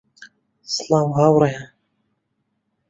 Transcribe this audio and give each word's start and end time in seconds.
سڵاو 0.73 1.07
هاوڕێیان 1.17 1.67